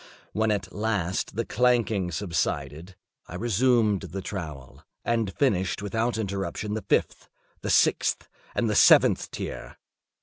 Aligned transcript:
When 0.33 0.49
at 0.49 0.73
last 0.73 1.35
the 1.35 1.45
clanking 1.45 2.09
subsided, 2.09 2.95
I 3.27 3.35
resumed 3.35 4.01
the 4.01 4.21
trowel, 4.23 4.83
and 5.05 5.31
finished 5.31 5.83
without 5.83 6.17
interruption 6.17 6.73
the 6.73 6.81
fifth, 6.81 7.29
the 7.61 7.69
sixth, 7.69 8.27
and 8.55 8.67
the 8.67 8.73
seventh 8.73 9.29
tier. 9.29 9.77